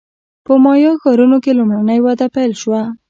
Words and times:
په 0.45 0.53
مایا 0.63 0.91
ښارونو 1.01 1.37
کې 1.43 1.51
لومړنۍ 1.59 1.99
وده 2.01 2.27
پیل 2.35 2.51
شوه 2.61 2.81